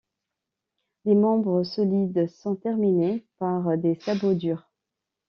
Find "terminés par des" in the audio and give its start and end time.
2.55-3.93